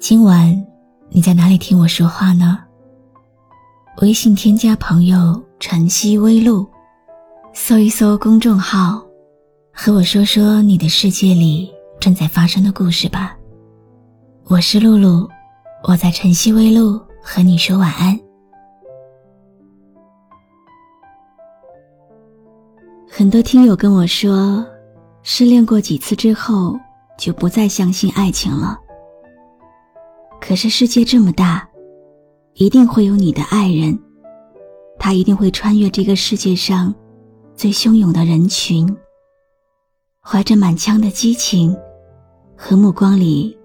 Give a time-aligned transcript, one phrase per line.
[0.00, 0.64] 今晚
[1.08, 2.58] 你在哪里听我说话呢？
[4.00, 6.64] 微信添加朋友“晨曦微露”，
[7.52, 9.02] 搜一搜公众号，
[9.72, 13.36] 和我说说你的世界里正在发生的故事吧。
[14.44, 15.28] 我是露露，
[15.82, 18.18] 我在晨曦微露和你说晚安。
[23.10, 24.64] 很多听友跟我说，
[25.24, 26.78] 失恋过几次之后。
[27.18, 28.78] 就不再相信爱情了。
[30.40, 31.68] 可是世界这么大，
[32.54, 33.98] 一定会有你的爱人，
[34.98, 36.94] 他一定会穿越这个世界上
[37.54, 38.96] 最汹涌的人群，
[40.20, 41.76] 怀着满腔的激情
[42.56, 43.56] 和目光里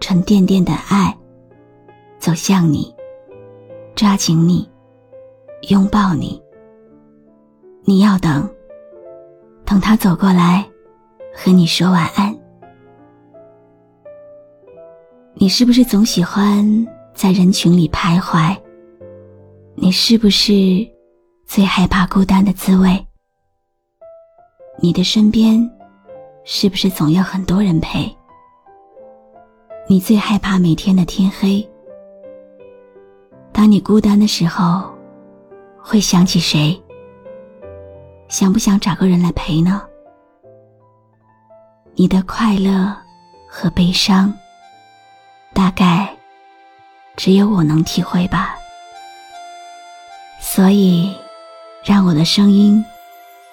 [0.00, 1.16] 沉甸甸的爱，
[2.18, 2.94] 走向你，
[3.96, 4.68] 抓紧你，
[5.70, 6.40] 拥抱你。
[7.84, 8.48] 你要等，
[9.64, 10.64] 等他走过来，
[11.34, 12.38] 和你说晚安。
[15.40, 16.66] 你是不是总喜欢
[17.14, 18.56] 在人群里徘徊？
[19.76, 20.52] 你是不是
[21.46, 23.06] 最害怕孤单的滋味？
[24.80, 25.58] 你的身边
[26.42, 28.12] 是不是总要很多人陪？
[29.86, 31.64] 你最害怕每天的天黑。
[33.52, 34.92] 当你孤单的时候，
[35.80, 36.76] 会想起谁？
[38.26, 39.82] 想不想找个人来陪呢？
[41.94, 42.92] 你的快乐
[43.48, 44.34] 和悲伤。
[45.58, 46.16] 大概
[47.16, 48.54] 只有我能体会吧，
[50.40, 51.12] 所以
[51.84, 52.84] 让我的声音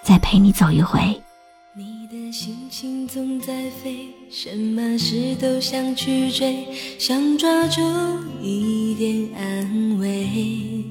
[0.04, 1.20] 再陪你走一回。
[1.74, 6.68] 你的心情总在飞，什么事都想去追，
[7.00, 7.82] 想抓住
[8.40, 10.86] 一点安慰。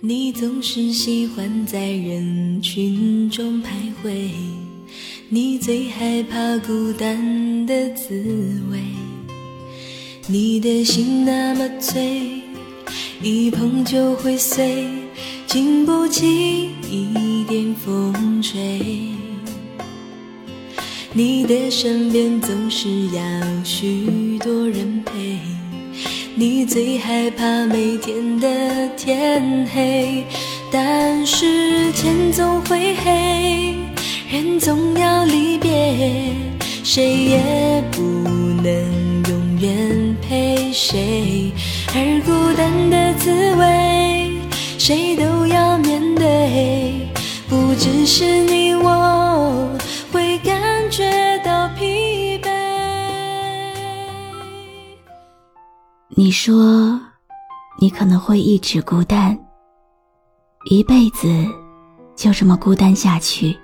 [0.00, 4.30] 你总是喜欢在人群中徘徊，
[5.28, 8.14] 你最害怕孤单的滋
[8.70, 8.78] 味。
[10.32, 12.40] 你的心那么脆，
[13.20, 14.86] 一碰就会碎，
[15.44, 18.80] 经不起一点风吹。
[21.12, 23.20] 你的身边总是要
[23.64, 25.40] 许多人陪，
[26.36, 30.24] 你最害怕每天的天黑，
[30.70, 33.74] 但是天总会黑，
[34.30, 36.32] 人总要离别，
[36.84, 38.00] 谁也不
[38.62, 39.09] 能
[44.80, 47.06] 谁都要面对。
[47.50, 49.68] 不只是你我
[50.10, 52.48] 会感觉到疲惫。
[56.08, 56.98] 你说，
[57.78, 59.38] 你可能会一直孤单，
[60.70, 61.28] 一辈子
[62.16, 63.54] 就这么孤单下去。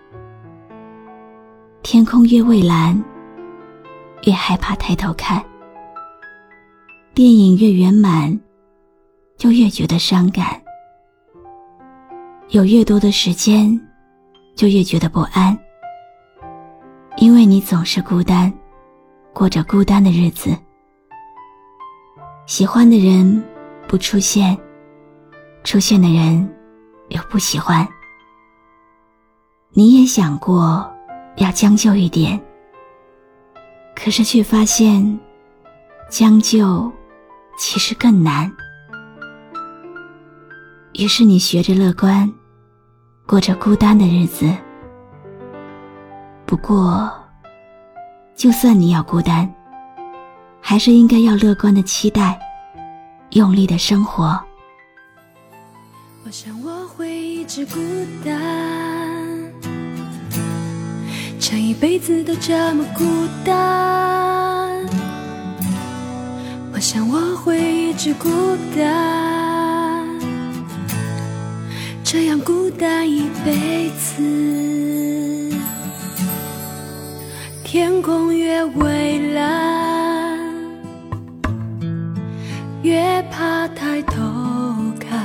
[1.82, 3.02] 天空越蔚蓝，
[4.24, 5.42] 越害怕抬头看。
[7.14, 8.38] 电影越圆满，
[9.38, 10.60] 就越觉得伤感；
[12.48, 13.78] 有越多的时间，
[14.54, 15.56] 就越觉得不安。
[17.16, 18.52] 因为你总是孤单，
[19.32, 20.56] 过着孤单的日子。
[22.46, 23.42] 喜欢的人
[23.88, 24.56] 不出现，
[25.64, 26.48] 出现的人
[27.08, 27.86] 又不喜欢。
[29.70, 30.88] 你也想过
[31.36, 32.40] 要将就一点，
[33.94, 35.18] 可是却发现
[36.10, 36.92] 将就。
[37.58, 38.52] 其实更难。
[40.98, 42.32] 于是你学着乐观，
[43.26, 44.50] 过着孤单的日子。
[46.46, 47.12] 不过，
[48.34, 49.52] 就算你要孤单，
[50.58, 52.40] 还是应该要乐观的期待，
[53.32, 54.40] 用力的生活。
[56.24, 57.78] 我想我会一直孤
[58.24, 58.32] 单，
[61.38, 63.04] 这一辈子都这么孤
[63.44, 64.82] 单。
[66.72, 68.28] 我想我会一直孤
[68.74, 69.35] 单，
[72.40, 74.22] 孤单一辈子。
[77.64, 80.38] 天空越蔚蓝，
[82.82, 84.22] 越怕抬头
[84.98, 85.18] 看；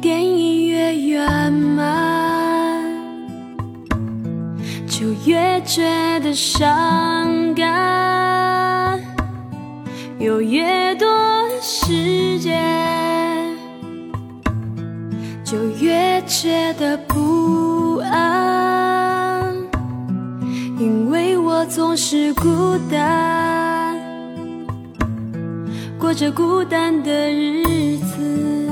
[0.00, 2.82] 电影越圆满，
[4.86, 5.82] 就越觉
[6.20, 8.98] 得伤感，
[10.18, 11.06] 有越多
[11.60, 12.56] 时间，
[15.50, 19.50] 就越觉得不安，
[20.78, 23.96] 因为我总是孤单，
[25.98, 28.68] 过着孤单的日子。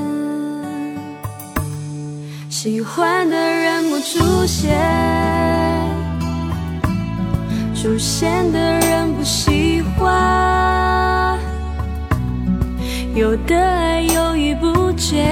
[2.50, 4.78] 喜欢的人不出现，
[7.74, 11.38] 出现的人不喜欢，
[13.14, 15.24] 有的爱犹豫不决，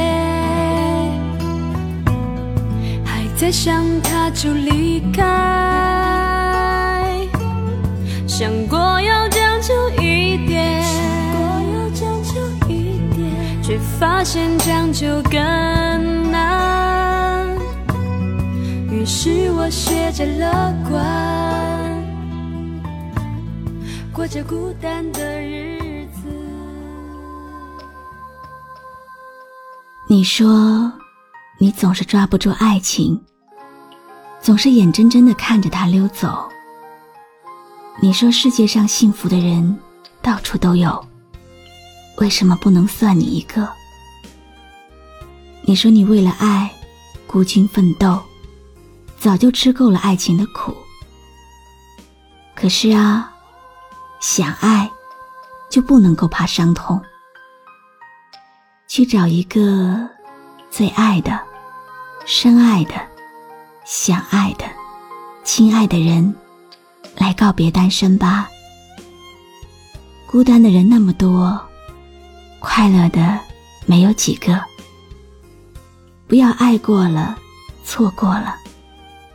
[3.36, 5.20] 再想他就离开，
[8.26, 11.02] 想过要将就一点想
[11.32, 11.40] 过
[11.74, 15.40] 要将就一点，却发现将就更
[16.30, 17.48] 难。
[18.90, 21.02] 于是我学着乐观，
[24.12, 26.30] 过着孤单的日子。
[30.08, 30.90] 你说，
[31.58, 33.20] 你总是抓不住爱情，
[34.40, 36.48] 总是眼睁睁的看着它溜走。
[38.00, 39.78] 你说世界上幸福的人
[40.20, 41.04] 到处都有，
[42.18, 43.68] 为什么不能算你一个？
[45.62, 46.70] 你说你为了爱
[47.26, 48.22] 孤军奋斗。
[49.16, 50.76] 早就吃够了爱情的苦，
[52.54, 53.32] 可是啊，
[54.20, 54.90] 想爱
[55.70, 57.00] 就不能够怕伤痛。
[58.86, 60.06] 去找一个
[60.76, 61.40] 最爱的、
[62.26, 62.94] 深爱的、
[63.84, 64.64] 想爱的、
[65.44, 66.34] 亲爱的人，
[67.16, 68.50] 来告别单身吧。
[70.26, 71.64] 孤单的人那么多，
[72.58, 73.38] 快乐的
[73.86, 74.60] 没有几个。
[76.26, 77.38] 不要爱过了，
[77.84, 78.56] 错过了。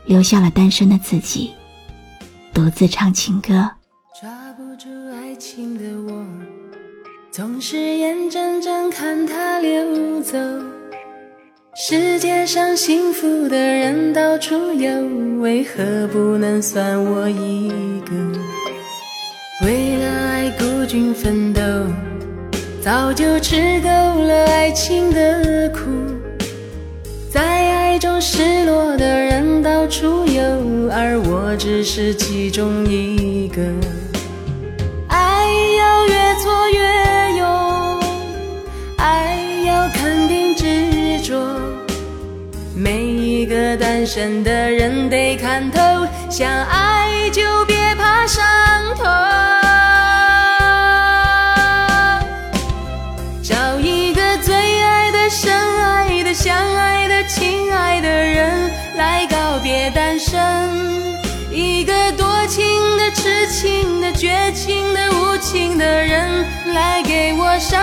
[0.03, 1.53] 留下了单身的自己，
[2.53, 3.71] 独自唱情歌。
[4.19, 6.21] 抓不住爱情的我，
[7.31, 10.37] 总是眼睁睁看它溜走。
[11.81, 14.91] 世界上幸福的人到处有，
[15.39, 17.69] 为何不能算我一
[18.01, 19.65] 个？
[19.65, 21.61] 为了爱孤军奋斗，
[22.83, 25.89] 早就吃够了爱情的苦。
[27.31, 30.43] 在爱中失落的人到处有，
[30.91, 33.61] 而我只是其中一个。
[35.07, 35.47] 爱
[35.77, 38.03] 要越挫越勇，
[38.97, 40.65] 爱要肯定执
[41.19, 41.35] 着。
[42.75, 45.79] 每一个单身的人得看透，
[46.29, 48.45] 想爱就别怕伤
[48.95, 49.05] 痛。
[53.43, 60.39] 找一个最爱的、深爱的、相爱的亲爱的人，来告别单身。
[61.51, 62.63] 一个多情
[62.97, 67.81] 的、痴情的、绝情的、无情的人，来给我伤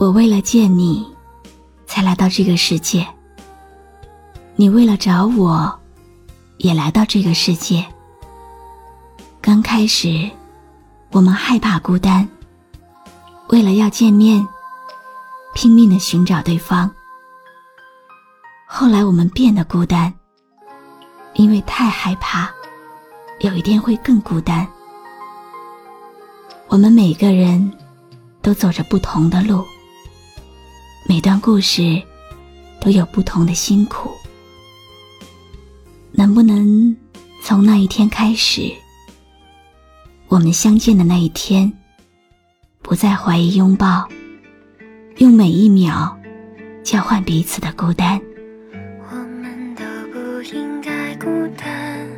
[0.00, 1.06] 我为了见你，
[1.86, 3.06] 才来到这个世界。
[4.56, 5.78] 你为了找我，
[6.56, 7.84] 也来到这个世界。
[9.42, 10.30] 刚开始，
[11.10, 12.26] 我们害怕孤单，
[13.50, 14.48] 为了要见面，
[15.54, 16.90] 拼命的寻找对方。
[18.66, 20.10] 后来我们变得孤单，
[21.34, 22.50] 因为太害怕，
[23.40, 24.66] 有一天会更孤单。
[26.68, 27.70] 我们每个人
[28.40, 29.62] 都走着不同的路。
[31.10, 32.00] 每段故事
[32.80, 34.12] 都有不同的辛苦，
[36.12, 36.96] 能不能
[37.42, 38.72] 从那一天开始，
[40.28, 41.72] 我们相见的那一天，
[42.80, 44.08] 不再怀疑拥抱，
[45.16, 46.16] 用每一秒
[46.84, 48.20] 交换彼此的孤单？
[49.10, 51.26] 我们都不应该孤
[51.58, 52.08] 单，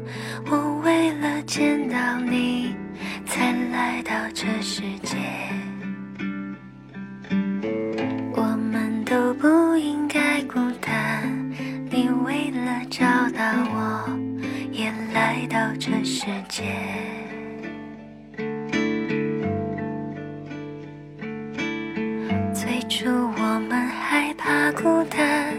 [0.50, 2.74] 我为了见到你
[3.24, 5.16] 才来到这世界。
[15.52, 16.62] 到这世界。
[22.54, 25.54] 最初我们害怕孤单，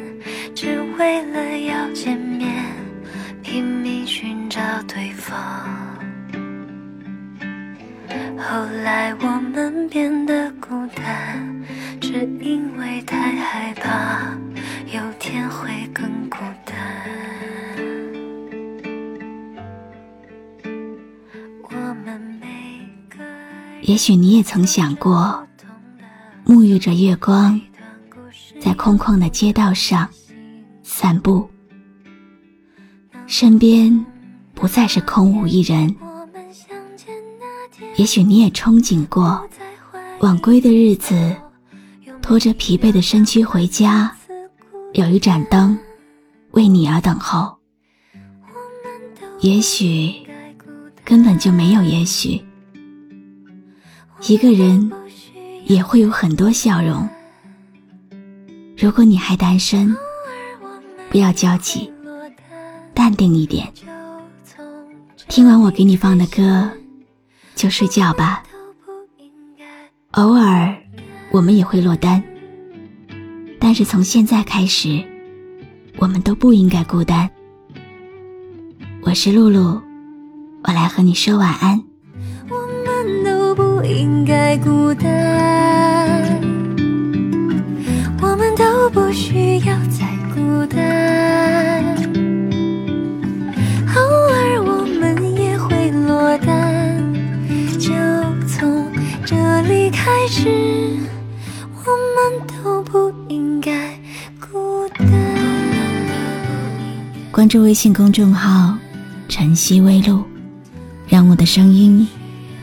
[0.56, 2.52] 只为了要见面，
[3.44, 5.38] 拼命寻找对方。
[8.36, 11.64] 后来我们变得孤单。
[12.02, 14.33] 只因为太害怕，
[23.94, 25.48] 也许你也曾想过，
[26.48, 27.62] 沐浴着月光，
[28.60, 30.10] 在空旷的街道上
[30.82, 31.48] 散步，
[33.28, 34.04] 身边
[34.56, 35.96] 不再是空无一人。
[37.96, 39.48] 也许你也憧憬过，
[40.22, 41.36] 晚归的日子，
[42.20, 44.12] 拖着疲惫的身躯回家，
[44.94, 45.78] 有一盏灯
[46.54, 47.60] 为你而等候。
[49.42, 50.16] 也许
[51.06, 52.44] 根本就没有也许。
[54.25, 54.89] 一个人
[55.65, 57.08] 也会有很多笑容。
[58.77, 59.94] 如果你还单身，
[61.10, 61.92] 不要焦急，
[62.94, 63.68] 淡定一点。
[65.27, 66.70] 听完我给你放的歌，
[67.53, 68.42] 就睡觉吧。
[70.12, 70.74] 偶尔
[71.32, 72.24] 我们也会落单，
[73.60, 75.03] 但是从现在开始，
[75.98, 77.30] 我们都不应该孤单。
[79.01, 79.82] 我是露露，
[80.63, 81.84] 我来和你说晚安。
[83.55, 86.24] 不应该孤单，
[88.22, 91.95] 我们都不需要再孤单。
[93.95, 97.13] 偶尔我们也会落单，
[97.79, 97.91] 就
[98.48, 98.91] 从
[99.25, 100.50] 这里开始，
[101.74, 103.72] 我们都不应该
[104.39, 105.07] 孤单。
[107.31, 108.77] 关注微信公众号
[109.29, 110.24] “晨曦微露”，
[111.07, 112.07] 让我的声音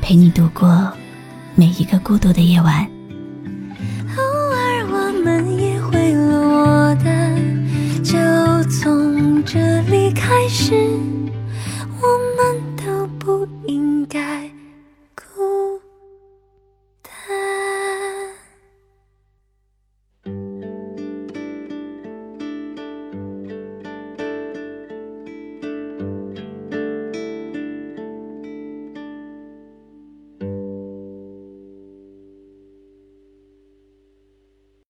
[0.01, 0.93] 陪你度过。
[1.57, 2.89] 每一个孤独的夜晚，
[4.17, 7.37] 偶尔我们也会落单，
[8.03, 8.15] 就
[8.71, 10.73] 从这里开始，